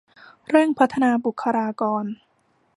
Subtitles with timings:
[0.49, 2.03] เร่งพัฒนาบุคลากร